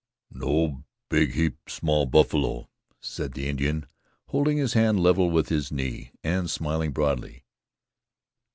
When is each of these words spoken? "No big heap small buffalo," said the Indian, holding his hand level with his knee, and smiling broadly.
"No 0.31 0.83
big 1.09 1.33
heap 1.33 1.69
small 1.69 2.07
buffalo," 2.07 2.67
said 3.01 3.33
the 3.33 3.47
Indian, 3.47 3.85
holding 4.29 4.57
his 4.57 4.73
hand 4.73 4.99
level 4.99 5.29
with 5.29 5.49
his 5.49 5.71
knee, 5.71 6.09
and 6.23 6.49
smiling 6.49 6.89
broadly. 6.91 7.45